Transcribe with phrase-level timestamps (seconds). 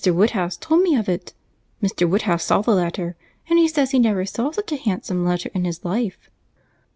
[0.03, 1.35] Woodhouse told me of it.
[1.79, 2.09] Mr.
[2.09, 3.15] Woodhouse saw the letter,
[3.47, 6.31] and he says he never saw such a handsome letter in his life."